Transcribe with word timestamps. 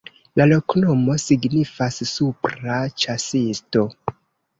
La 0.39 0.45
loknomo 0.51 1.17
signifas: 1.23 1.99
supra-ĉasisto. 2.13 3.85